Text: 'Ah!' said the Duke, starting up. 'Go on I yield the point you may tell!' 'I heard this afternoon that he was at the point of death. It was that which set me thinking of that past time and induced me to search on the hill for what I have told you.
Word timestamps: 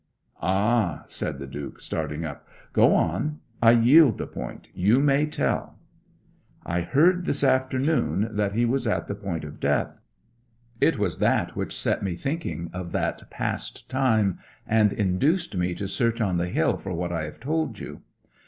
'Ah!' 0.41 1.03
said 1.05 1.37
the 1.37 1.45
Duke, 1.45 1.79
starting 1.79 2.25
up. 2.25 2.47
'Go 2.73 2.95
on 2.95 3.39
I 3.61 3.69
yield 3.69 4.17
the 4.17 4.25
point 4.25 4.67
you 4.73 4.99
may 4.99 5.27
tell!' 5.27 5.77
'I 6.65 6.81
heard 6.81 7.25
this 7.27 7.43
afternoon 7.43 8.29
that 8.35 8.53
he 8.53 8.65
was 8.65 8.87
at 8.87 9.07
the 9.07 9.13
point 9.13 9.43
of 9.43 9.59
death. 9.59 9.99
It 10.79 10.97
was 10.97 11.19
that 11.19 11.55
which 11.55 11.79
set 11.79 12.01
me 12.01 12.15
thinking 12.15 12.71
of 12.73 12.93
that 12.93 13.29
past 13.29 13.87
time 13.89 14.39
and 14.65 14.91
induced 14.91 15.55
me 15.55 15.75
to 15.75 15.87
search 15.87 16.19
on 16.19 16.37
the 16.37 16.49
hill 16.49 16.77
for 16.77 16.93
what 16.93 17.11
I 17.11 17.25
have 17.25 17.39
told 17.39 17.77
you. 17.77 18.01